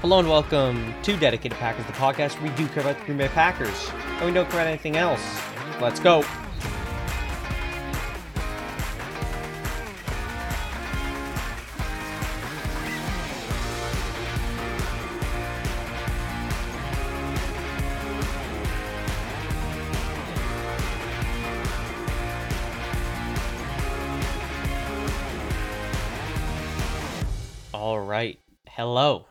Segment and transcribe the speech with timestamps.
[0.00, 3.18] Hello and welcome to Dedicated Packers, the podcast where we do care about the Green
[3.18, 5.20] Bay Packers, and we don't care about anything else.
[5.78, 6.24] Let's go.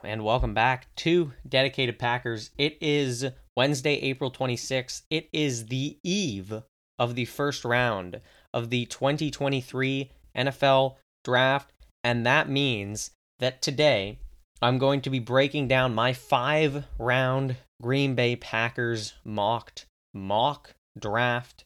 [0.10, 2.50] And welcome back to Dedicated Packers.
[2.58, 5.04] It is Wednesday, April 26th.
[5.12, 6.64] It is the eve
[6.98, 8.20] of the first round
[8.52, 11.72] of the 2023 NFL Draft,
[12.04, 14.18] and that means that today
[14.64, 21.66] I'm going to be breaking down my five round Green Bay Packers mocked mock draft.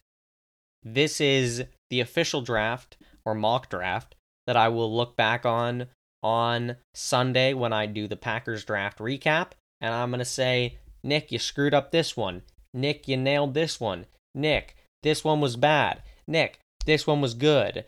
[0.83, 4.15] This is the official draft or mock draft
[4.47, 5.87] that I will look back on
[6.23, 9.51] on Sunday when I do the Packers draft recap.
[9.81, 12.43] And I'm going to say, Nick, you screwed up this one.
[12.73, 14.05] Nick, you nailed this one.
[14.33, 16.01] Nick, this one was bad.
[16.27, 17.85] Nick, this one was good.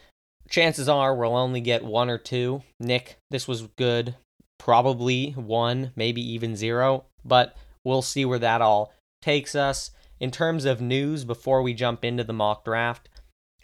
[0.49, 2.61] Chances are we'll only get one or two.
[2.79, 4.15] Nick, this was good.
[4.59, 7.05] Probably one, maybe even zero.
[7.23, 9.91] But we'll see where that all takes us.
[10.19, 13.09] In terms of news, before we jump into the mock draft,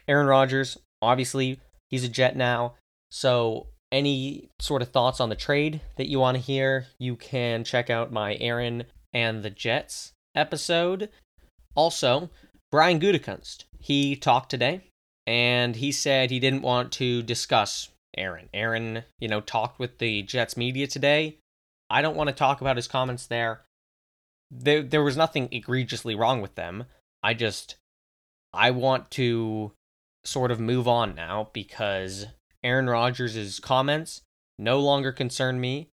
[0.07, 1.59] Aaron Rodgers, obviously,
[1.89, 2.75] he's a Jet now.
[3.11, 7.63] So any sort of thoughts on the trade that you want to hear, you can
[7.63, 11.09] check out my Aaron and the Jets episode.
[11.75, 12.29] Also,
[12.71, 14.81] Brian Gutekunst, he talked today
[15.27, 18.49] and he said he didn't want to discuss Aaron.
[18.53, 21.37] Aaron, you know, talked with the Jets media today.
[21.89, 23.61] I don't want to talk about his comments there.
[24.49, 26.85] There there was nothing egregiously wrong with them.
[27.23, 27.75] I just
[28.53, 29.71] I want to
[30.23, 32.27] sort of move on now because
[32.63, 34.21] Aaron Rodgers' comments
[34.57, 35.89] no longer concern me.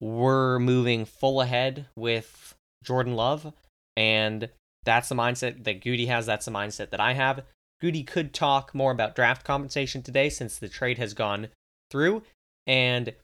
[0.00, 3.52] We're moving full ahead with Jordan Love,
[3.96, 4.48] and
[4.84, 6.26] that's the mindset that Goody has.
[6.26, 7.44] That's the mindset that I have.
[7.80, 11.48] Goody could talk more about draft compensation today since the trade has gone
[11.90, 12.22] through,
[12.66, 13.14] and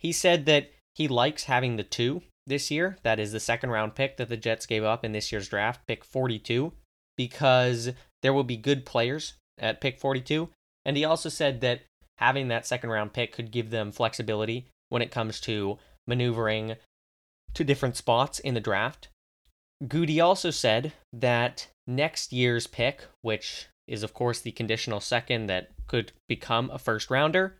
[0.00, 2.98] he said that he likes having the two this year.
[3.02, 5.86] That is the second round pick that the Jets gave up in this year's draft,
[5.86, 6.72] pick 42,
[7.16, 7.90] because
[8.22, 10.48] there will be good players at pick 42.
[10.84, 11.82] And he also said that
[12.18, 16.76] having that second round pick could give them flexibility when it comes to maneuvering
[17.54, 19.08] to different spots in the draft.
[19.86, 25.70] Goody also said that next year's pick, which is of course the conditional second that
[25.86, 27.56] could become a first rounder,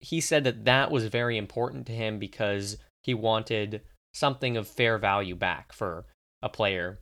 [0.00, 3.80] he said that that was very important to him because he wanted
[4.12, 6.04] something of fair value back for
[6.42, 7.00] a player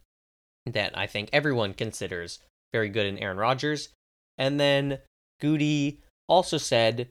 [0.66, 2.38] that I think everyone considers
[2.72, 3.90] very good in Aaron Rodgers.
[4.38, 4.98] And then
[5.40, 7.08] Goody also said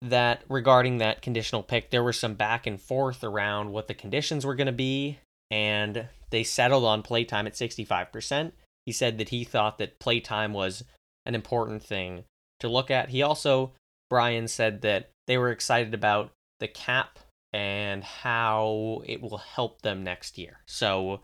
[0.00, 4.44] that regarding that conditional pick, there was some back and forth around what the conditions
[4.44, 5.18] were going to be,
[5.50, 8.52] and they settled on playtime at 65%.
[8.84, 10.82] He said that he thought that playtime was
[11.24, 12.24] an important thing
[12.60, 13.10] to look at.
[13.10, 13.72] He also,
[14.10, 17.18] Brian said that they were excited about the cap
[17.52, 20.60] and how it will help them next year.
[20.66, 21.20] So,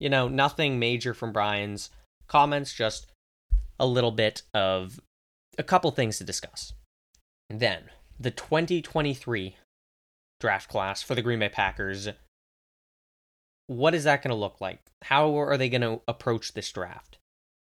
[0.00, 1.90] you know, nothing major from Brian's
[2.26, 3.06] comments, just
[3.78, 4.98] a little bit of
[5.58, 6.72] a couple things to discuss.
[7.48, 7.84] Then,
[8.18, 9.56] the 2023
[10.40, 12.08] draft class for the Green Bay Packers.
[13.68, 14.80] What is that going to look like?
[15.02, 17.18] How are they going to approach this draft?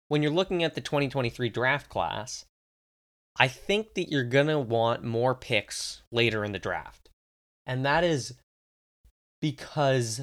[0.08, 2.46] When you're looking at the 2023 draft class,
[3.40, 7.10] I think that you're going to want more picks later in the draft.
[7.66, 8.34] And that is
[9.42, 10.22] because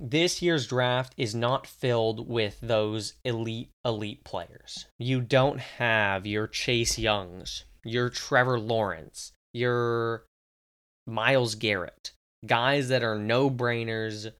[0.00, 4.86] this year's draft is not filled with those elite, elite players.
[4.98, 10.24] You don't have your Chase Youngs, your Trevor Lawrence, your
[11.06, 12.12] Myles Garrett,
[12.46, 14.30] guys that are no brainers,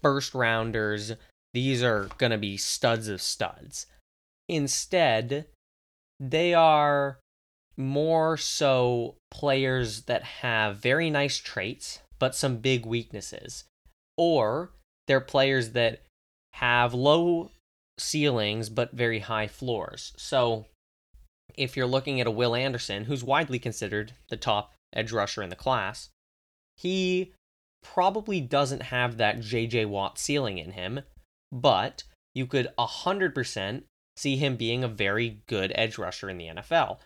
[0.00, 1.12] first rounders.
[1.54, 3.86] These are going to be studs of studs.
[4.48, 5.46] Instead,
[6.20, 7.18] they are
[7.76, 13.64] more so players that have very nice traits, but some big weaknesses.
[14.16, 14.70] Or
[15.06, 16.02] they're players that
[16.54, 17.50] have low
[17.98, 20.12] ceilings but very high floors.
[20.16, 20.66] So
[21.56, 25.50] if you're looking at a Will Anderson, who's widely considered the top edge rusher in
[25.50, 26.10] the class,
[26.76, 27.32] he
[27.82, 31.00] probably doesn't have that JJ Watt ceiling in him,
[31.52, 32.04] but
[32.34, 33.82] you could 100%
[34.16, 36.98] see him being a very good edge rusher in the NFL.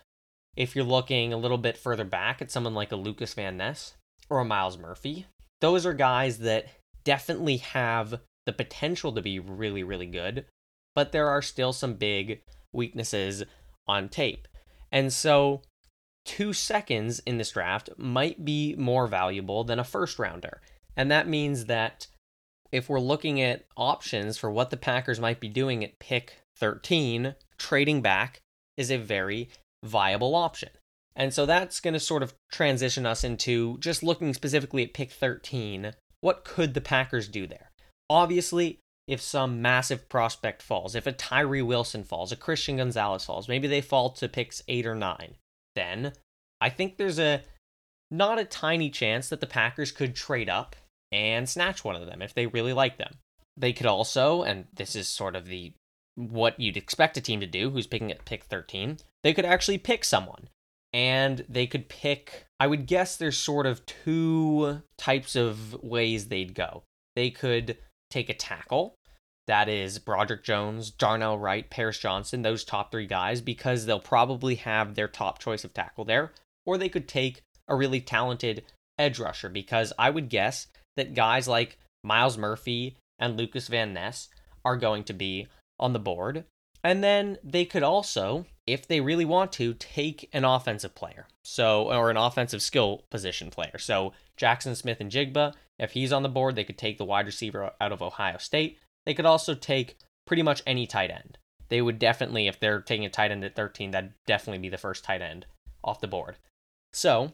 [0.55, 3.95] If you're looking a little bit further back at someone like a Lucas Van Ness
[4.29, 5.25] or a Myles Murphy,
[5.61, 6.67] those are guys that
[7.05, 10.45] definitely have the potential to be really, really good,
[10.93, 12.41] but there are still some big
[12.73, 13.43] weaknesses
[13.87, 14.47] on tape.
[14.91, 15.61] And so,
[16.25, 20.61] two seconds in this draft might be more valuable than a first rounder.
[20.97, 22.07] And that means that
[22.71, 27.35] if we're looking at options for what the Packers might be doing at pick 13,
[27.57, 28.41] trading back
[28.77, 29.49] is a very
[29.83, 30.69] viable option.
[31.15, 35.11] And so that's going to sort of transition us into just looking specifically at pick
[35.11, 35.93] 13.
[36.25, 37.69] What could the Packers do there?
[38.09, 43.47] Obviously, if some massive prospect falls, if a Tyree Wilson falls, a Christian Gonzalez falls,
[43.47, 45.35] maybe they fall to picks 8 or 9,
[45.75, 46.13] then
[46.59, 47.43] I think there's a
[48.09, 50.75] not a tiny chance that the Packers could trade up
[51.11, 53.17] and snatch one of them if they really like them.
[53.55, 55.73] They could also, and this is sort of the
[56.15, 59.77] what you'd expect a team to do who's picking at pick 13, they could actually
[59.77, 60.49] pick someone.
[60.95, 66.55] And they could pick, I would guess there's sort of two types of ways they'd
[66.55, 66.83] go.
[67.17, 67.77] They could
[68.09, 68.95] take a tackle,
[69.45, 74.55] that is Broderick Jones, Darnell Wright, Paris Johnson, those top three guys, because they'll probably
[74.55, 76.31] have their top choice of tackle there.
[76.65, 78.63] Or they could take a really talented
[78.97, 84.29] edge rusher, because I would guess that guys like Myles Murphy and Lucas Van Ness
[84.63, 86.45] are going to be on the board.
[86.85, 91.27] And then they could also, if they really want to, take an offensive player.
[91.43, 93.77] So, or an offensive skill position player.
[93.77, 97.91] So, Jaxon Smith-Njigba, if he's on the board, they could take the wide receiver out
[97.91, 98.79] of Ohio State.
[99.05, 101.37] They could also take pretty much any tight end.
[101.69, 104.77] They would definitely, if they're taking a tight end at 13, that'd definitely be the
[104.77, 105.45] first tight end
[105.83, 106.37] off the board.
[106.93, 107.33] So,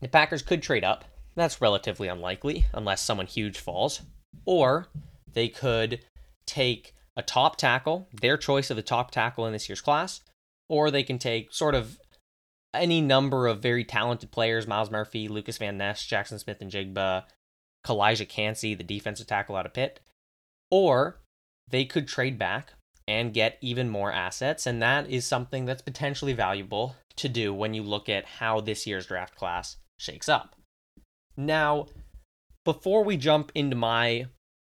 [0.00, 1.04] the Packers could trade up.
[1.34, 4.02] That's relatively unlikely unless someone huge falls.
[4.44, 4.88] Or
[5.32, 6.00] they could
[6.46, 10.20] take a top tackle, their choice of the top tackle in this year's class,
[10.72, 12.00] or they can take sort of
[12.72, 17.24] any number of very talented players Myles Murphy, Lucas Van Ness, Jaxon Smith-Njigba,
[17.84, 20.00] Calijah Kancey, the defensive tackle out of Pitt.
[20.70, 21.20] Or
[21.68, 22.72] they could trade back
[23.06, 24.66] and get even more assets.
[24.66, 28.86] And that is something that's potentially valuable to do when you look at how this
[28.86, 30.56] year's draft class shakes up.
[31.36, 31.88] Now,
[32.64, 34.24] before we jump into my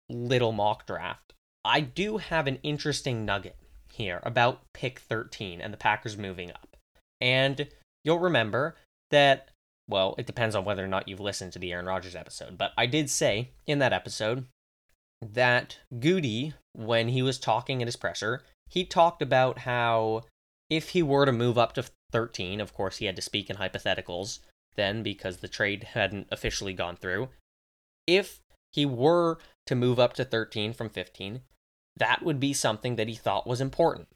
[0.09, 1.33] little mock draft,
[1.65, 3.57] I do have an interesting nugget
[3.97, 6.77] here about pick 13 and the Packers moving up.
[7.21, 7.69] And
[8.05, 8.77] you'll remember
[9.11, 9.51] that,
[9.89, 12.73] well, it depends on whether or not you've listened to the Aaron Rodgers episode, but
[12.77, 14.47] I did say in that episode
[15.23, 20.23] that Goody, when he was talking at his presser, he talked about how
[20.69, 23.57] if he were to move up to 13, of course, he had to speak in
[23.57, 24.41] hypotheticals
[24.77, 27.29] then because the trade hadn't officially gone through.
[28.07, 28.41] If
[28.73, 31.41] he were to move up to 13 from 15,
[31.97, 34.09] that would be something that he thought was important.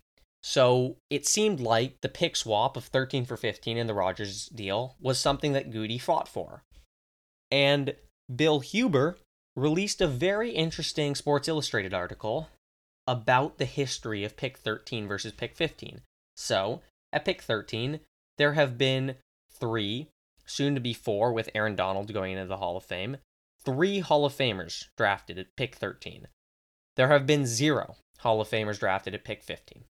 [0.43, 4.97] So it seemed like the pick swap of 13 for 15 in the Rodgers deal
[5.00, 6.62] was something that Goody fought for.
[7.50, 7.94] And
[8.35, 9.19] Bill Huber
[9.56, 12.49] released a very interesting Sports Illustrated article
[13.06, 16.03] about the history of pick 13 versus pick 15.
[16.37, 16.81] So,
[17.12, 18.00] at pick 13,
[18.38, 19.17] there have been
[19.53, 20.09] three,
[20.47, 23.19] soon to be four, with Aaron Donald going into the Hall of Fame,
[23.62, 26.29] three Hall of Famers drafted at pick 13.
[26.97, 29.85] There have been zero Hall of Famers drafted at pick 15.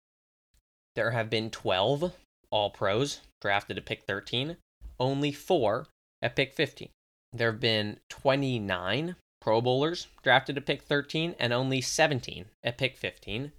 [0.95, 2.13] There have been 12
[2.49, 4.57] All Pros drafted at pick 13,
[4.99, 5.87] only four
[6.21, 6.89] at pick 15.
[7.31, 12.97] There have been 29 Pro Bowlers drafted at pick 13 and only 17 at pick
[12.97, 13.51] 15.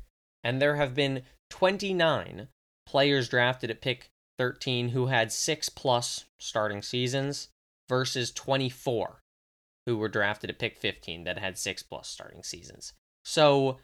[0.44, 2.48] And there have been 29
[2.86, 4.08] players drafted at pick
[4.38, 7.48] 13 who had six plus starting seasons
[7.88, 9.20] versus 24
[9.86, 12.92] who were drafted at pick 15 that had six plus starting seasons.
[13.28, 13.76] So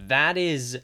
[0.00, 0.80] that is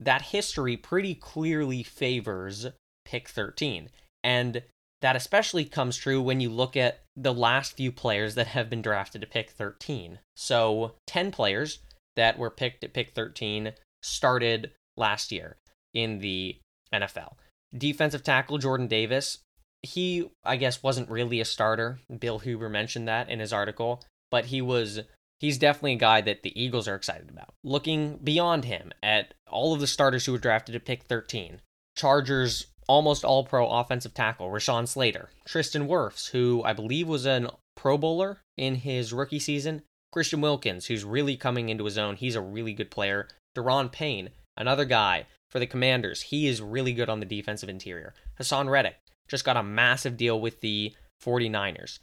[0.00, 2.66] that history pretty clearly favors
[3.04, 3.90] pick 13.
[4.24, 4.62] And
[5.02, 8.82] that especially comes true when you look at the last few players that have been
[8.82, 10.18] drafted to pick 13.
[10.36, 11.78] So 10 players
[12.16, 15.58] that were picked at pick 13 started last year
[15.94, 16.56] in the
[16.92, 17.34] NFL.
[17.72, 19.38] Defensive tackle Jordan Davis,
[19.82, 22.00] he, I guess, wasn't really a starter.
[22.18, 25.02] Bill Huber mentioned that in his article, but he was
[25.40, 27.54] he's definitely a guy that the Eagles are excited about.
[27.64, 31.60] Looking beyond him at all of the starters who were drafted at pick 13,
[31.96, 37.48] Chargers almost all pro offensive tackle, Rashawn Slater, Tristan Wirfs, who I believe was an
[37.76, 42.16] Pro Bowler in his rookie season, Christian Wilkins, who's really coming into his own.
[42.16, 43.28] He's a really good player.
[43.56, 46.22] Daron Payne, another guy for the Commanders.
[46.22, 48.14] He is really good on the defensive interior.
[48.40, 48.96] Haason Reddick
[49.28, 51.98] just got a massive deal with the 49ers.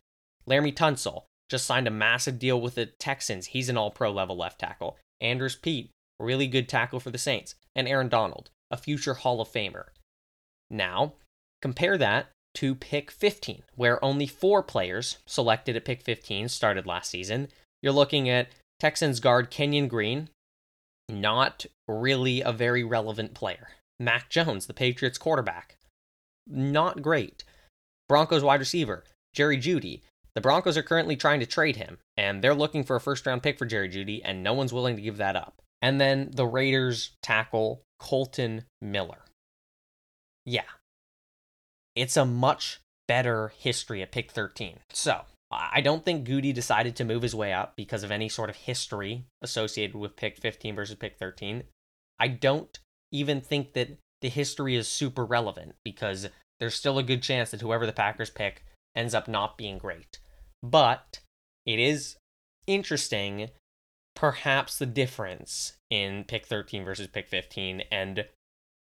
[0.48, 3.48] Laremy Tunsil, just signed a massive deal with the Texans.
[3.48, 4.98] He's an all pro level left tackle.
[5.22, 7.56] Andrus Peat, really good tackle for the Saints.
[7.76, 9.86] And Aaron Donald, a future Hall of Famer.
[10.70, 11.14] Now,
[11.62, 17.12] compare that to pick 15, where only four players selected at pick 15 started last
[17.12, 17.50] season.
[17.82, 18.48] You're looking at
[18.80, 20.30] Texans guard Kenyon Green,
[21.10, 23.70] not really a very relevant player.
[24.00, 25.78] Mac Jones, the Patriots quarterback,
[26.48, 27.44] not great.
[28.08, 30.02] Broncos wide receiver Jerry Jeudy,
[30.36, 33.42] The Broncos are currently trying to trade him, and they're looking for a first round
[33.42, 35.62] pick for Jerry Jeudy, and no one's willing to give that up.
[35.82, 39.24] And then the Raiders tackle Kolton Miller.
[40.46, 40.64] Yeah.
[41.96, 44.80] It's a much better history at pick 13.
[44.92, 48.50] So, I don't think Goody decided to move his way up because of any sort
[48.50, 51.64] of history associated with pick 15 versus pick 13.
[52.20, 52.78] I don't
[53.12, 56.28] even think that the history is super relevant because
[56.60, 58.66] there's still a good chance that whoever the Packers pick
[58.96, 60.20] ends up not being great.
[60.66, 61.20] But
[61.66, 62.18] it is
[62.66, 63.52] interesting,
[64.16, 67.84] perhaps, the difference in pick 13 versus pick 15.
[67.92, 68.26] And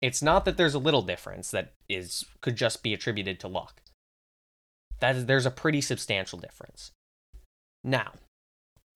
[0.01, 3.83] it's not that there's a little difference that is could just be attributed to luck.
[5.01, 6.93] That is, there's a pretty substantial difference.
[7.85, 8.13] Now,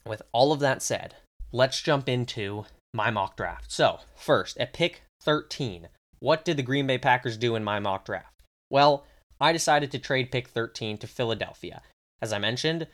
[0.06, 1.16] with all of that said,
[1.52, 3.70] let's jump into my mock draft.
[3.70, 8.06] So, first, at pick 13, what did the Green Bay Packers do in my mock
[8.06, 8.42] draft?
[8.70, 9.04] Well,
[9.38, 11.82] I decided to trade pick 13 to Philadelphia.
[12.22, 12.86] As I mentioned,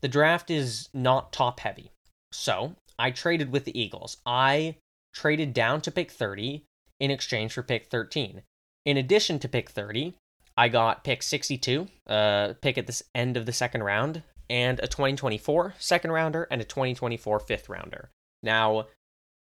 [0.00, 1.90] the draft is not top heavy.
[2.32, 4.18] So, I traded with the Eagles.
[4.26, 4.76] I
[5.14, 6.64] traded down to pick 30
[7.00, 8.42] in exchange for pick 13.
[8.84, 10.14] In addition to pick 30,
[10.56, 14.88] I got pick 62, uh, pick at the end of the second round, and a
[14.88, 18.10] 2024 second rounder and a 2024 fifth rounder.
[18.42, 18.86] Now,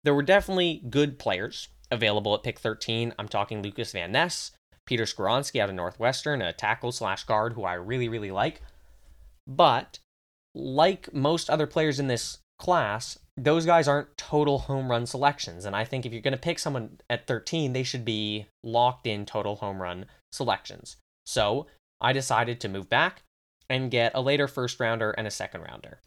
[0.05, 3.15] there were definitely good players available at pick 13.
[3.19, 4.53] I'm talking Lucas Van Ness,
[4.87, 8.63] Peter Skoronski out of Northwestern, a tackle slash guard who I really, really like.
[9.51, 9.99] But
[10.55, 15.65] like most other players in this class, those guys aren't total home run selections.
[15.65, 19.07] And I think if you're going to pick someone at 13, they should be locked
[19.07, 20.97] in total home run selections.
[21.27, 21.67] So
[22.01, 23.23] I decided to move back
[23.69, 26.01] and get a later first rounder and a second rounder.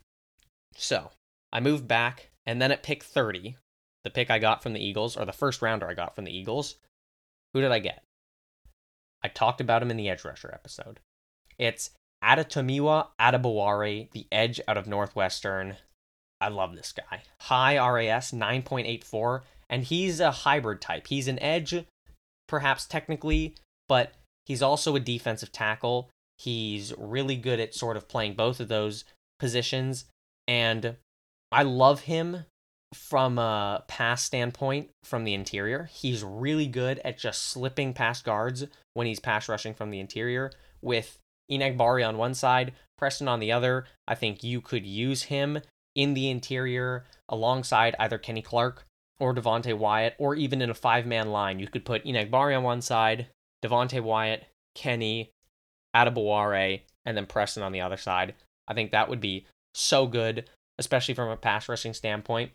[0.75, 1.11] So
[1.51, 3.57] I moved back, and then at pick 30,
[4.03, 6.35] the pick I got from the Eagles, or the first rounder I got from the
[6.35, 6.75] Eagles,
[7.53, 8.03] who did I get?
[9.23, 10.99] I talked about him in the Edge Rusher episode.
[11.57, 11.91] It's
[12.23, 15.77] Adetomiwa Adebawore, the edge out of Northwestern.
[16.39, 17.23] I love this guy.
[17.41, 21.07] High RAS, 9.84, and he's a hybrid type.
[21.07, 21.85] He's an edge,
[22.47, 23.55] perhaps technically,
[23.87, 24.13] but
[24.45, 26.09] he's also a defensive tackle.
[26.37, 29.05] He's really good at sort of playing both of those
[29.39, 30.05] positions,
[30.47, 30.97] and
[31.51, 32.45] I love him
[32.93, 35.89] from a pass standpoint from the interior.
[35.91, 40.51] He's really good at just slipping past guards when he's pass rushing from the interior
[40.81, 41.17] with
[41.51, 43.85] Enagbare on one side, Preston on the other.
[44.07, 45.59] I think you could use him
[45.95, 48.85] in the interior alongside either Kenny Clark
[49.19, 51.59] or Devonte Wyatt, or even in a five man line.
[51.59, 53.27] You could put Enagbare on one side,
[53.63, 54.45] Devonte Wyatt,
[54.75, 55.31] Kenny,
[55.95, 58.33] Adebawore, and then Preston on the other side.
[58.67, 62.51] I think that would be so good, especially from a pass rushing standpoint.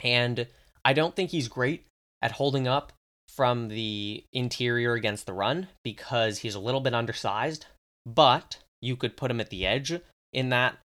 [0.00, 0.46] And
[0.84, 1.86] I don't think he's great
[2.20, 2.92] at holding up
[3.28, 7.66] from the interior against the run because he's a little bit undersized,
[8.06, 10.00] but you could put him at the edge
[10.32, 10.78] in that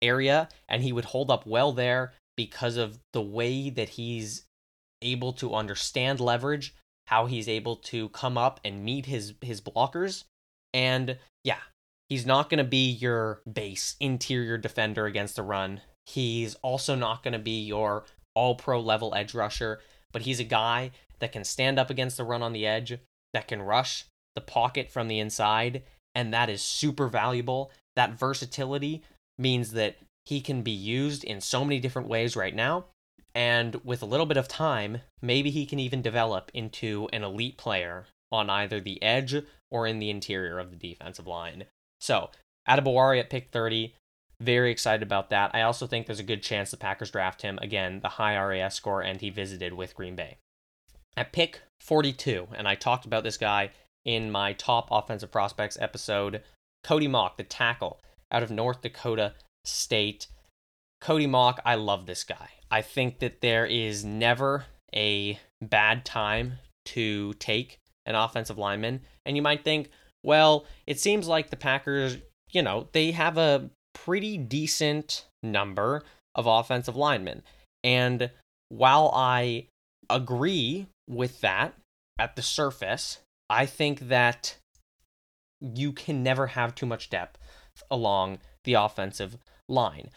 [0.00, 4.44] area and he would hold up well there because of the way that he's
[5.02, 6.74] able to understand leverage,
[7.08, 10.24] how he's able to come up and meet his his blockers.
[10.72, 11.58] And yeah,
[12.08, 15.80] he's not going to be your base interior defender against the run.
[16.06, 18.04] He's also not going to be your
[18.34, 19.80] all pro level edge rusher,
[20.12, 22.98] but he's a guy that can stand up against the run on the edge,
[23.34, 24.04] that can rush
[24.36, 25.82] the pocket from the inside,
[26.14, 27.70] and that is super valuable.
[27.96, 29.02] That versatility
[29.38, 29.96] means that
[30.26, 32.86] he can be used in so many different ways right now.
[33.34, 37.56] And with a little bit of time, maybe he can even develop into an elite
[37.56, 39.36] player on either the edge
[39.70, 41.64] or in the interior of the defensive line.
[42.00, 42.30] So,
[42.68, 43.94] Adebawore at pick 30,
[44.40, 45.50] very excited about that.
[45.54, 47.58] I also think there's a good chance the Packers draft him.
[47.60, 50.36] Again, the high RAS score, and he visited with Green Bay.
[51.16, 53.70] At pick 42, and I talked about this guy
[54.08, 56.42] in my top offensive prospects episode,
[56.82, 58.00] Cody Mauch, the tackle
[58.32, 59.34] out of North Dakota
[59.66, 60.28] State.
[61.02, 62.48] Cody Mauch, I love this guy.
[62.70, 66.54] I think that there is never a bad time
[66.86, 69.02] to take an offensive lineman.
[69.26, 69.90] And you might think,
[70.22, 72.16] well, it seems like the Packers,
[72.50, 76.02] you know, they have a pretty decent number
[76.34, 77.42] of offensive linemen.
[77.84, 78.30] And
[78.70, 79.66] while I
[80.08, 81.74] agree with that
[82.18, 83.18] at the surface,
[83.50, 84.56] I think that
[85.60, 87.38] you can never have too much depth
[87.90, 89.38] along the offensive
[89.68, 90.10] line.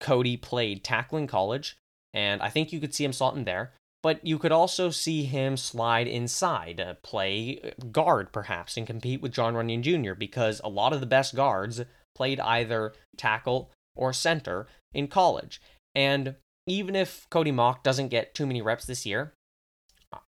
[0.00, 1.76] Cody played tackling college,
[2.14, 3.72] and I think you could see him slot in there.
[4.00, 9.32] But you could also see him slide inside, uh, play guard perhaps, and compete with
[9.32, 10.14] Jon Runyan Jr.
[10.14, 11.82] because a lot of the best guards
[12.14, 15.60] played either tackle or center in college.
[15.96, 19.34] And even if Cody Mauch doesn't get too many reps this year,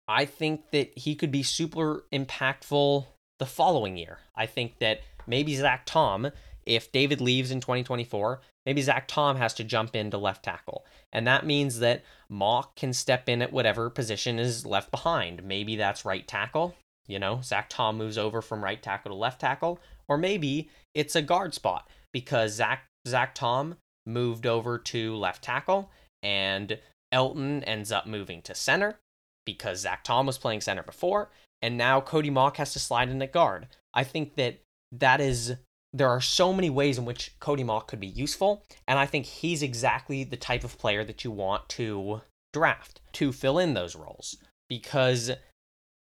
[0.07, 3.05] I think that he could be super impactful
[3.39, 4.19] the following year.
[4.35, 6.31] I think that maybe Zach Tom
[6.67, 10.85] if David leaves in 2024, maybe Zach Tom has to jump into left tackle.
[11.13, 15.43] And that means that Mauch can step in at whatever position is left behind.
[15.43, 16.75] Maybe that's right tackle.
[17.07, 19.79] You know, Zach Tom moves over from right tackle to left tackle.
[20.09, 25.89] Or maybe it's a guard spot because Zach Zach Tom moved over to left tackle
[26.21, 26.77] and
[27.13, 28.99] Elgton ends up moving to center
[29.47, 31.31] because Zach Tom was playing center before,
[31.63, 33.67] and now Cody Mauch has to slide in at guard.
[33.95, 34.59] I think that
[34.91, 35.55] that is
[35.93, 39.25] there are so many ways in which Cody Mauch could be useful, and I think
[39.25, 42.21] he's exactly the type of player that you want to
[42.53, 44.37] draft to fill in those roles
[44.69, 45.31] because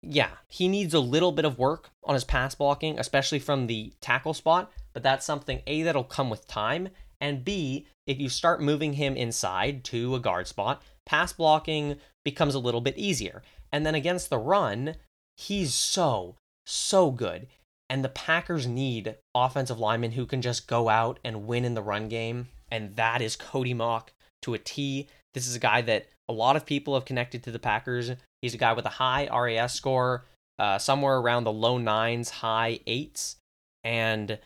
[0.03, 3.93] yeah, he needs a little bit of work on his pass blocking, especially from the
[4.01, 6.89] tackle spot, but that's something A that'll come with time,
[7.19, 12.55] and B, if you start moving him inside to a guard spot, pass blocking becomes
[12.55, 13.43] a little bit easier.
[13.71, 14.95] And then against the run,
[15.35, 16.35] he's so,
[16.65, 17.47] so good.
[17.89, 21.81] And the Packers need offensive linemen who can just go out and win in the
[21.81, 22.47] run game.
[22.71, 24.09] And that is Cody Mauch
[24.41, 25.07] to a T.
[25.33, 28.11] This is a guy that a lot of people have connected to the Packers.
[28.41, 30.25] He's a guy with a high RAS score,
[30.59, 33.37] uh, somewhere around the low nines, high eights.
[33.83, 34.39] And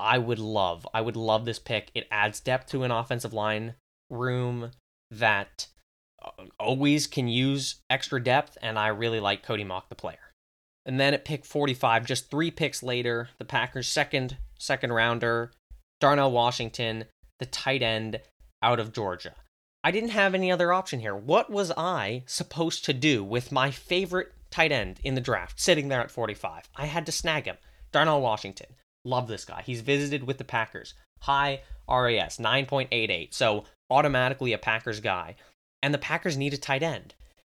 [0.00, 1.90] I would love, I would love this pick.
[1.94, 3.74] It adds depth to an offensive line
[4.08, 4.72] room
[5.10, 5.66] that
[6.22, 10.32] uh, always can use extra depth, and I really like Cody Mauch, the player.
[10.86, 15.52] And then at pick 45, just three picks later, the Packers' second second rounder,
[16.00, 17.04] Darnell Washington,
[17.38, 18.20] the tight end
[18.62, 19.34] out of Georgia.
[19.82, 21.16] I didn't have any other option here.
[21.16, 25.88] What was I supposed to do with my favorite tight end in the draft sitting
[25.88, 26.68] there at 45?
[26.76, 27.56] I had to snag him.
[27.90, 28.74] Darnell Washington.
[29.04, 29.62] Love this guy.
[29.64, 30.94] He's visited with the Packers.
[31.22, 33.34] High RAS, 9.88.
[33.34, 35.36] So automatically a Packers guy.
[35.82, 37.14] And the Packers need a tight end.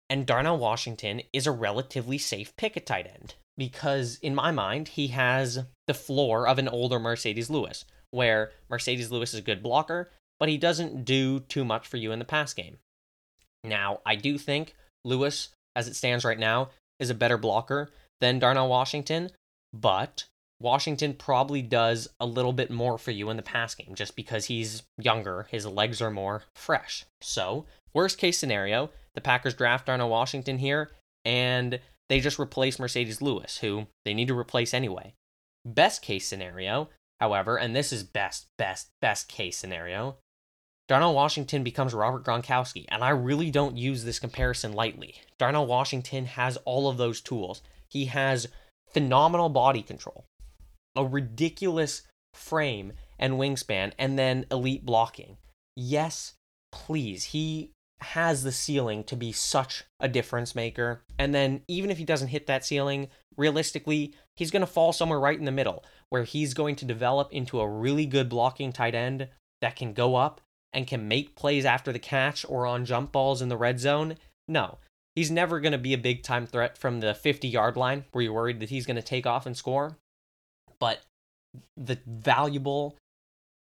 [0.09, 4.89] And Darnell Washington is a relatively safe pick at tight end because, in my mind,
[4.89, 9.63] he has the floor of an older Marcedes Lewis, where Marcedes Lewis is a good
[9.63, 12.77] blocker, but he doesn't do too much for you in the pass game.
[13.63, 17.89] Now, I do think Lewis, as it stands right now, is a better blocker
[18.19, 19.29] than Darnell Washington,
[19.73, 20.25] but
[20.61, 24.45] Washington probably does a little bit more for you in the pass game just because
[24.45, 27.05] he's younger, his legs are more fresh.
[27.21, 30.91] So, worst case scenario, the Packers draft Darnell Washington here
[31.25, 35.13] and they just replace Marcedes Lewis, who they need to replace anyway.
[35.65, 40.17] Best case scenario, however, and this is best, best, best case scenario,
[40.87, 45.15] Darnell Washington becomes Robert Gronkowski, and I really don't use this comparison lightly.
[45.37, 47.61] Darnell Washington has all of those tools.
[47.87, 48.47] He has
[48.91, 50.25] phenomenal body control
[50.95, 55.37] a ridiculous frame and wingspan, and then elite blocking.
[55.75, 56.33] Yes,
[56.71, 57.25] please.
[57.25, 61.03] He has the ceiling to be such a difference maker.
[61.19, 65.19] And then, even if he doesn't hit that ceiling, realistically, he's going to fall somewhere
[65.19, 68.95] right in the middle where he's going to develop into a really good blocking tight
[68.95, 69.29] end
[69.61, 70.41] that can go up
[70.73, 74.15] and can make plays after the catch or on jump balls in the red zone.
[74.47, 74.79] No,
[75.15, 78.23] he's never going to be a big time threat from the 50 yard line where
[78.23, 79.97] you're worried that he's going to take off and score
[80.81, 81.03] but
[81.77, 82.97] the valuable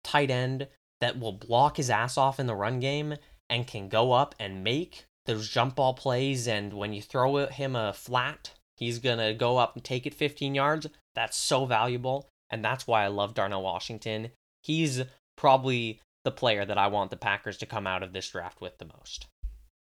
[0.05, 0.68] tight end
[1.00, 3.16] that will block his ass off in the run game
[3.50, 6.46] and can go up and make those jump ball plays.
[6.46, 10.14] And when you throw him a flat, he's going to go up and take it
[10.14, 10.87] 15 yards.
[11.14, 12.29] That's so valuable.
[12.50, 14.31] And that's why I love Darnell Washington.
[14.62, 15.02] He's
[15.37, 18.79] probably the player that I want the Packers to come out of this draft with
[18.79, 19.26] the most.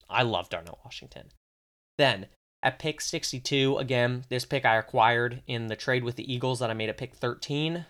[0.09, 1.31] I love Darnell Washington.
[1.97, 2.27] Then
[2.63, 6.69] at pick 62, again, this pick I acquired in the trade with the Eagles that
[6.69, 7.85] I made at pick 13.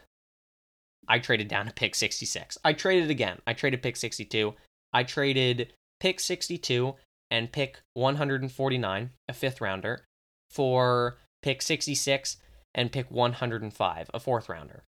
[1.08, 2.58] I traded down to pick 66.
[2.64, 3.40] I traded again.
[3.46, 4.54] I traded pick 62.
[4.92, 6.96] I traded pick 62
[7.30, 10.06] and pick 149, a fifth rounder,
[10.50, 12.38] for pick 66
[12.74, 14.84] and pick 105, a fourth rounder.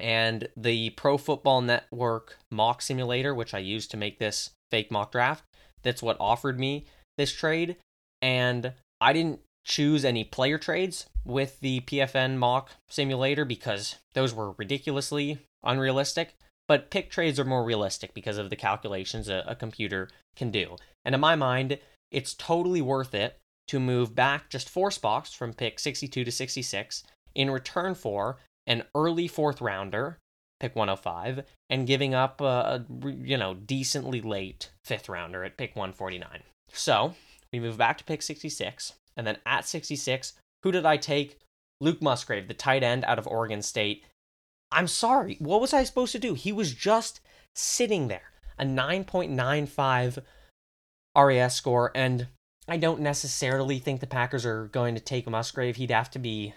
[0.00, 5.12] And the Pro Football Network mock simulator, which I used to make this fake mock
[5.12, 5.44] draft,
[5.82, 6.86] that's what offered me
[7.16, 7.76] this trade.
[8.20, 8.72] And
[9.04, 15.40] I didn't choose any player trades with the PFN mock simulator because those were ridiculously
[15.62, 16.36] unrealistic.
[16.66, 20.76] But pick trades are more realistic because of the calculations a, a computer can do.
[21.04, 21.78] And in my mind,
[22.10, 23.38] it's totally worth it
[23.68, 27.02] to move back just four spots from pick 62 to 66
[27.34, 30.16] in return for an early fourth rounder,
[30.60, 36.42] pick 105, and giving up a, you know decently late fifth rounder at pick 149.
[36.72, 37.14] So
[37.54, 38.94] we move back to pick 66.
[39.16, 41.38] And then at 66, who did I take?
[41.80, 44.04] Luke Musgrave, the tight end out of Oregon State.
[44.72, 45.36] I'm sorry.
[45.38, 46.34] What was I supposed to do?
[46.34, 47.20] He was just
[47.54, 48.32] sitting there.
[48.58, 50.18] A 9.95
[51.16, 51.92] RAS score.
[51.94, 52.28] And
[52.66, 55.76] I don't necessarily think the Packers are going to take Musgrave.
[55.76, 56.54] He'd have to be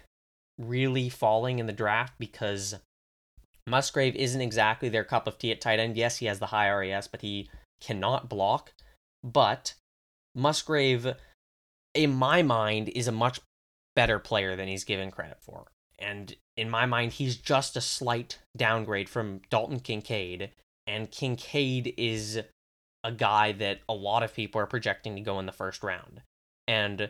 [0.57, 2.75] really falling in the draft because
[3.67, 5.97] Musgrave isn't exactly their cup of tea at tight end.
[5.97, 7.49] Yes, he has the high RAS, but he
[7.81, 8.73] cannot block.
[9.23, 9.73] But
[10.37, 11.15] Musgrave,
[11.93, 13.41] in my mind, is a much
[13.95, 15.65] better player than he's given credit for.
[15.99, 20.51] And in my mind, he's just a slight downgrade from Dalton Kincaid.
[20.85, 22.39] And Kincaid is
[23.03, 26.21] a guy that a lot of people are projecting to go in the first round.
[26.67, 27.09] And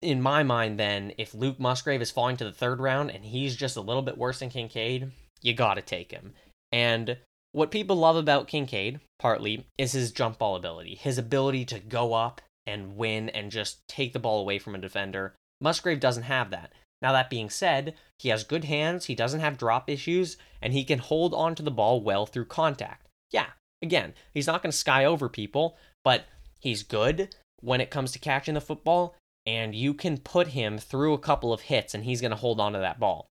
[0.00, 3.54] in my mind, then, if Luke Musgrave is falling to the third round and he's
[3.54, 6.32] just a little bit worse than Kincaid, you got to take him.
[6.72, 7.18] And
[7.52, 12.14] what people love about Kincaid, partly, is his jump ball ability, his ability to go
[12.14, 15.34] up and win and just take the ball away from a defender.
[15.60, 16.72] Musgrave doesn't have that.
[17.02, 20.84] Now, that being said, he has good hands, he doesn't have drop issues, and he
[20.84, 23.06] can hold onto the ball well through contact.
[23.30, 23.46] Yeah,
[23.82, 26.26] again, he's not going to sky over people, but
[26.60, 31.14] he's good when it comes to catching the football, and you can put him through
[31.14, 33.28] a couple of hits and he's going to hold onto that ball.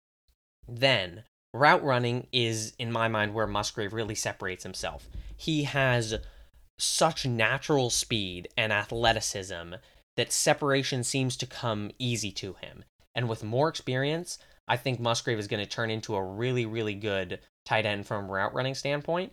[0.68, 5.08] Then, route running is, in my mind, where Musgrave really separates himself.
[5.36, 6.14] He has
[6.78, 9.74] such natural speed and athleticism
[10.16, 12.84] that separation seems to come easy to him.
[13.14, 14.38] And with more experience,
[14.68, 18.30] I think Musgrave is going to turn into a really, really good tight end from
[18.30, 19.32] route running standpoint.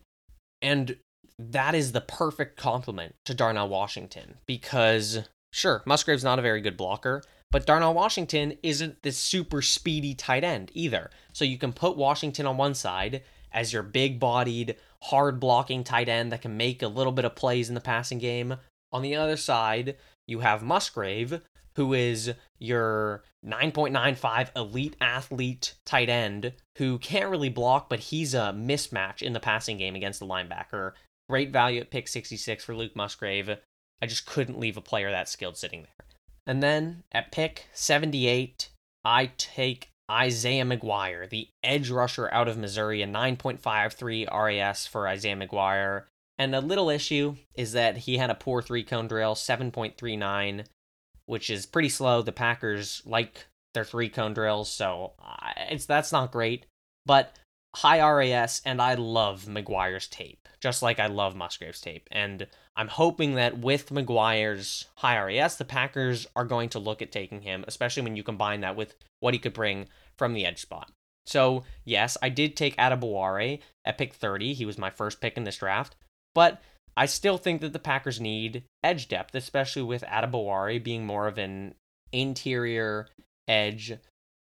[0.61, 0.97] And
[1.37, 5.19] that is the perfect complement to Darnell Washington because
[5.51, 10.43] Sure, Musgrave's not a very good blocker, but Darnell Washington isn't this super speedy tight
[10.43, 11.09] end either.
[11.33, 16.09] So you can put Washington on one side as your big bodied, hard blocking tight
[16.09, 18.57] end that can make a little bit of plays in the passing game.
[18.91, 21.41] On the other side, you have Musgrave,
[21.75, 28.53] who is your 9.95 elite athlete tight end who can't really block, but he's a
[28.55, 30.93] mismatch in the passing game against the linebacker.
[31.29, 33.49] Great value at pick 66 for Luke Musgrave.
[34.01, 36.08] I just couldn't leave a player that skilled sitting there.
[36.49, 38.69] And then at pick 78,
[39.05, 45.35] I take Isaiah McGuire, the edge rusher out of Missouri, a 9.53 RAS for Isaiah
[45.35, 46.05] McGuire.
[46.39, 50.65] And a little issue is that he had a poor three cone drill, 7.39,
[51.27, 52.23] which is pretty slow.
[52.23, 55.13] The Packers like their three cone drills, so
[55.69, 56.65] it's that's not great.
[57.05, 57.37] But
[57.75, 62.07] high RAS, and I love McGuire's tape, just like I love Musgrave's tape.
[62.11, 67.11] And I'm hoping that with McGuire's high RAS, the Packers are going to look at
[67.11, 70.59] taking him, especially when you combine that with what he could bring from the edge
[70.59, 70.91] spot.
[71.25, 74.53] So, yes, I did take Adebawore at pick 30.
[74.53, 75.95] He was my first pick in this draft.
[76.33, 76.61] But
[76.97, 81.37] I still think that the Packers need edge depth, especially with Adebawore being more of
[81.37, 81.75] an
[82.11, 83.07] interior
[83.47, 83.93] edge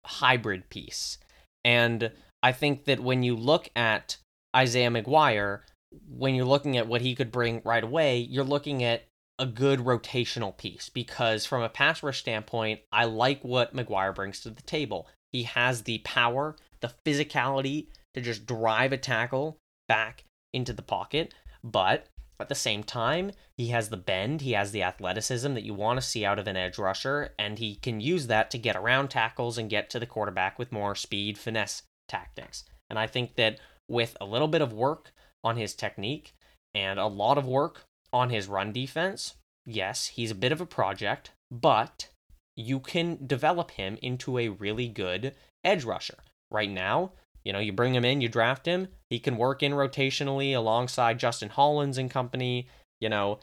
[0.06, 1.18] hybrid piece.
[1.64, 2.12] And
[2.44, 4.18] I think that when you look at
[4.56, 5.62] Isaiah McGuire,
[6.08, 9.06] when you're looking at what he could bring right away, you're looking at
[9.40, 14.42] a good rotational piece because from a pass rush standpoint, I like what McGuire brings
[14.42, 15.08] to the table.
[15.32, 21.34] He has the power, the physicality to just drive a tackle back into the pocket,
[21.64, 22.08] but
[22.40, 26.00] at the same time, he has the bend, he has the athleticism that you want
[26.00, 29.10] to see out of an edge rusher, and he can use that to get around
[29.10, 32.64] tackles and get to the quarterback with more speed, finesse tactics.
[32.90, 35.12] And I think that with a little bit of work
[35.44, 36.34] on his technique
[36.74, 39.36] and a lot of work on his run defense,
[39.66, 42.10] yes, he's a bit of a project, but
[42.56, 46.18] you can develop him into a really good edge rusher.
[46.52, 47.14] Right now,
[47.44, 51.20] you know, you bring him in, you draft him, he can work in rotationally alongside
[51.20, 52.68] Justin Hollins and company.
[53.02, 53.40] You know,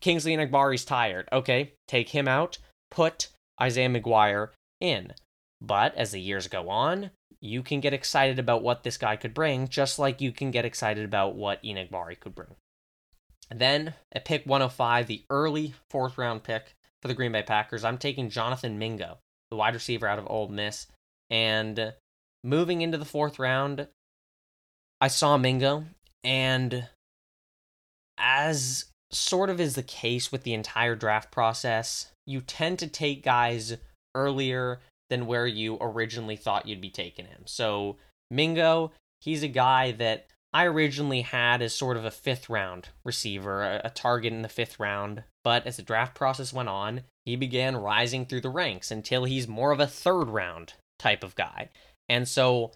[0.00, 1.28] Kingsley and Enagbare's tired.
[1.32, 2.58] Okay, take him out,
[2.90, 3.28] put
[3.60, 4.48] Isaiah McGuire
[4.80, 5.12] in.
[5.60, 7.10] But as the years go on,
[7.44, 10.64] you can get excited about what this guy could bring, just like you can get
[10.64, 12.56] excited about what Enagbare could bring.
[13.50, 17.84] And then at pick 105, the early fourth round pick for the Green Bay Packers,
[17.84, 19.18] I'm taking Jonathan Mingo,
[19.50, 20.86] the wide receiver out of Ole Miss.
[21.28, 21.92] And
[22.42, 23.88] moving into the fourth round,
[25.02, 25.84] I saw Mingo,
[26.22, 26.88] and
[28.16, 33.22] as sort of is the case with the entire draft process, you tend to take
[33.22, 33.76] guys
[34.14, 34.80] earlier
[35.14, 37.42] than where you originally thought you'd be taking him.
[37.44, 37.96] So,
[38.32, 43.62] Mingo, he's a guy that I originally had as sort of a fifth round receiver,
[43.62, 45.22] a, a, target in the fifth round.
[45.44, 49.46] But as the draft process went on, he began rising through the ranks until he's
[49.46, 51.70] more of a third round type of guy.
[52.08, 52.72] And so,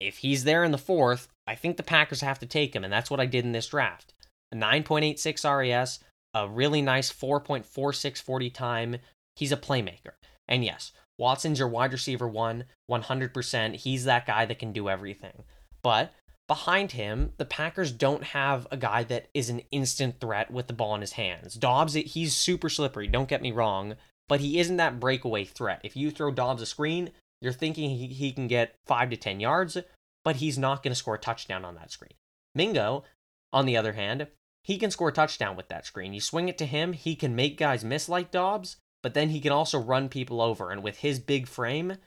[0.00, 2.92] if he's there in the fourth, I think the Packers have to take him, and
[2.92, 4.14] that's what I did in this draft.
[4.52, 5.98] A 9.86 RAS,
[6.34, 8.96] a really nice 4.46 40 time.
[9.34, 10.12] He's a playmaker.
[10.46, 13.76] And yes, Watson's your wide receiver one, 100%.
[13.76, 15.44] He's that guy that can do everything.
[15.82, 16.12] But
[16.48, 20.72] behind him, the Packers don't have a guy that is an instant threat with the
[20.72, 21.54] ball in his hands.
[21.54, 23.94] Dobbs, he's super slippery, don't get me wrong,
[24.28, 25.80] but he isn't that breakaway threat.
[25.84, 29.40] If you throw Dobbs a screen, you're thinking he, he can get 5 to 10
[29.40, 29.76] yards,
[30.24, 32.14] but he's not going to score a touchdown on that screen.
[32.54, 33.04] Mingo,
[33.52, 34.28] on the other hand,
[34.62, 36.14] he can score a touchdown with that screen.
[36.14, 39.40] You swing it to him, he can make guys miss like Dobbs, but then he
[39.40, 40.70] can also run people over.
[40.70, 41.98] And with his big frame,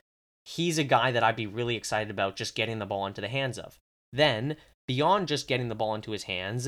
[0.43, 3.27] he's a guy that I'd be really excited about just getting the ball into the
[3.27, 3.77] hands of.
[4.11, 4.55] Then,
[4.87, 6.67] beyond just getting the ball into his hands,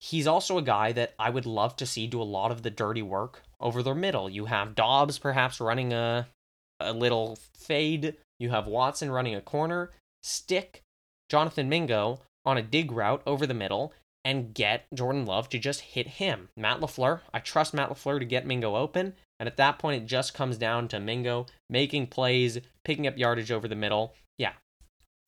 [0.00, 2.70] he's also a guy that I would love to see do a lot of the
[2.70, 4.28] dirty work over the middle.
[4.28, 6.26] You have Dobbs perhaps running a
[6.80, 8.16] a little fade.
[8.40, 9.92] You have Watson running a corner,
[10.24, 10.82] stick
[11.28, 13.92] Jonathan Mingo on a dig route over the middle,
[14.24, 16.48] and get Jordan Love to just hit him.
[16.56, 19.14] Matt LaFleur, I trust Matt LaFleur to get Mingo open.
[19.40, 23.50] And at that point, it just comes down to Mingo making plays, picking up yardage
[23.50, 24.14] over the middle.
[24.38, 24.52] Yeah,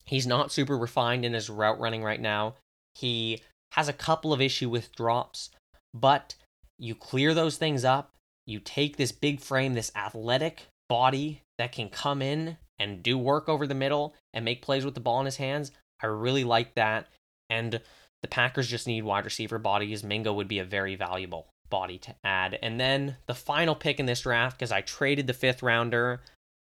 [0.05, 2.55] he's not super refined in his route running right now.
[2.95, 5.49] He has a couple of issue with drops,
[5.95, 6.35] but
[6.77, 8.11] you clear those things up.
[8.45, 13.49] You take this big frame, this athletic body that can come in and do work
[13.49, 15.71] over the middle and make plays with the ball in his hands.
[16.01, 17.07] I really like that.
[17.49, 17.79] And
[18.21, 20.03] the Packers just need wide receiver bodies.
[20.03, 22.57] Mingo would be a very valuable body to add.
[22.61, 26.21] And then the final pick in this draft, because I traded the fifth rounder,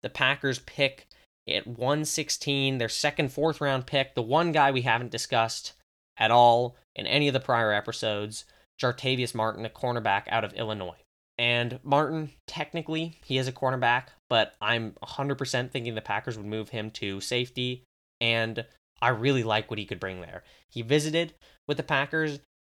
[0.03, 1.07] the Packers pick
[1.47, 5.73] at 116, their second, fourth round pick, the one guy we haven't discussed
[6.17, 8.45] at all in any of the prior episodes,
[8.81, 10.97] Jartavius Martin, a cornerback out of Illinois.
[11.37, 16.69] And Martin, technically, he is a cornerback, but I'm 100% thinking the Packers would move
[16.69, 17.83] him to safety.
[18.21, 18.65] And
[19.01, 20.43] I really like what he could bring there.
[20.69, 21.33] He visited
[21.67, 22.39] with the Packers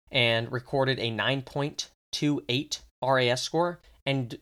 [0.10, 1.12] and recorded a
[2.20, 3.80] 9.28 RAS score.
[4.06, 4.38] And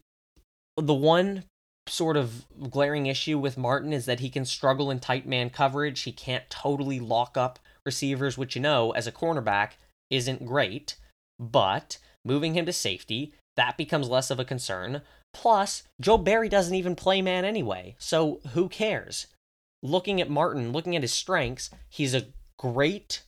[0.78, 1.44] the one
[1.88, 6.02] sort of glaring issue with Martin is that he can struggle in tight man coverage.
[6.02, 9.72] He can't totally lock up receivers, which you know, as a cornerback,
[10.10, 10.96] isn't great.
[11.40, 15.02] But moving him to safety, that becomes less of a concern.
[15.34, 19.28] Plus, Joe Barry doesn't even play man anyway, so who cares?
[19.82, 23.24] Looking at Martin, looking at his strengths, he's a great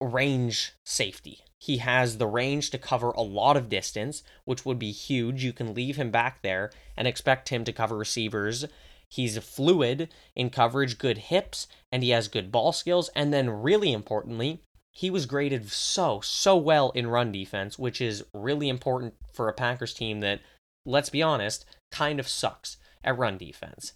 [0.00, 1.40] range safety.
[1.58, 5.42] He has the range to cover a lot of distance, which would be huge.
[5.42, 8.66] You can leave him back there and expect him to cover receivers.
[9.08, 13.08] He's fluid in coverage, good hips, and he has good ball skills.
[13.16, 18.24] And then, really importantly, he was graded so, so well in run defense, which is
[18.34, 20.40] really important for a Packers team that,
[20.84, 23.92] let's be honest, kind of sucks at run defense.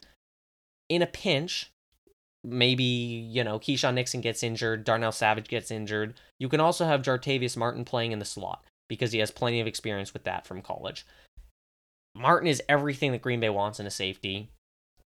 [0.88, 1.72] In a pinch,
[2.44, 6.14] maybe, you know, Keisean Nixon gets injured, Darnell Savage gets injured.
[6.38, 9.66] You can also have Jartavius Martin playing in the slot because he has plenty of
[9.66, 11.06] experience with that from college.
[12.14, 14.50] Martin is everything that Green Bay wants in a safety.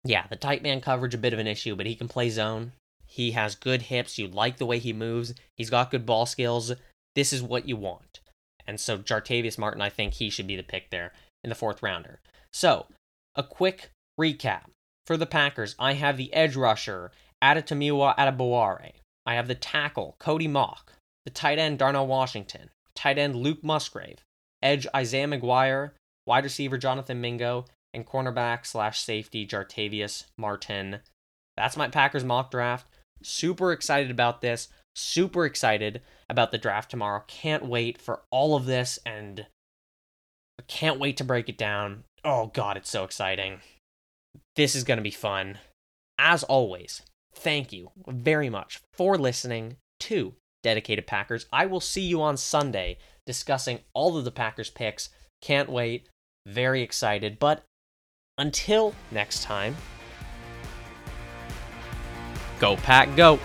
[0.03, 2.73] Yeah, the tight man coverage a bit of an issue, but he can play zone.
[3.05, 4.17] He has good hips.
[4.17, 5.33] You like the way he moves.
[5.57, 6.73] He's got good ball skills.
[7.15, 8.19] This is what you want.
[8.65, 11.83] And so Jartavius Martin, I think he should be the pick there in the fourth
[11.83, 12.19] rounder.
[12.53, 12.87] So,
[13.35, 14.63] a quick recap.
[15.11, 17.11] For the Packers, I have the edge rusher,
[17.43, 18.93] Adetomiwa Adebawore.
[19.25, 20.89] I have the tackle, Cody Mauch.
[21.25, 22.69] The tight end, Darnell Washington.
[22.95, 24.23] Tight end, Luke Musgrave.
[24.63, 25.91] Edge, Isaiah McGuire.
[26.25, 27.65] Wide receiver, Jonathan Mingo.
[27.93, 30.99] And cornerback slash safety, Jartavius Martin.
[31.57, 32.87] That's my Packers mock draft.
[33.21, 34.69] Super excited about this.
[34.95, 37.25] Super excited about the draft tomorrow.
[37.27, 39.45] Can't wait for all of this and
[40.57, 42.05] I can't wait to break it down.
[42.23, 43.59] Oh, God, it's so exciting.
[44.61, 45.57] This is going to be fun.
[46.19, 47.01] As always,
[47.33, 51.47] thank you very much for listening to Dedicated Packers.
[51.51, 55.09] I will see you on Sunday discussing all of the Packers picks.
[55.41, 56.09] Can't wait.
[56.45, 57.39] Very excited.
[57.39, 57.63] But
[58.37, 59.75] until next time,
[62.59, 63.39] Go Pack Go!